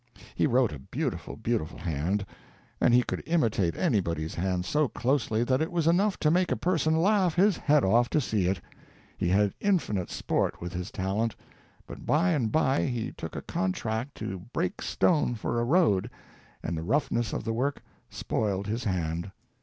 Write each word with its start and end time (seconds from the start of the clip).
He 0.33 0.47
wrote 0.47 0.71
a 0.73 0.79
beautiful, 0.79 1.35
beautiful 1.35 1.77
hand. 1.77 2.25
And 2.79 2.91
he 2.91 3.03
could 3.03 3.21
imitate 3.27 3.75
anybody's 3.77 4.33
hand 4.33 4.65
so 4.65 4.87
closely 4.87 5.43
that 5.43 5.61
it 5.61 5.71
was 5.71 5.85
enough 5.85 6.19
to 6.21 6.31
make 6.31 6.51
a 6.51 6.55
person 6.55 6.95
laugh 6.99 7.35
his 7.35 7.55
head 7.55 7.83
off 7.83 8.09
to 8.09 8.19
see 8.19 8.47
it. 8.47 8.59
He 9.15 9.29
had 9.29 9.53
infinite 9.59 10.09
sport 10.09 10.59
with 10.59 10.73
his 10.73 10.89
talent. 10.89 11.35
But 11.85 12.03
by 12.07 12.31
and 12.31 12.51
by 12.51 12.87
he 12.87 13.11
took 13.11 13.35
a 13.35 13.43
contract 13.43 14.15
to 14.15 14.39
break 14.51 14.81
stone 14.81 15.35
for 15.35 15.61
a 15.61 15.65
road, 15.65 16.09
and 16.63 16.75
the 16.75 16.81
roughness 16.81 17.31
of 17.31 17.43
the 17.43 17.53
work 17.53 17.83
spoiled 18.09 18.65
his 18.65 18.85
hand. 18.85 19.29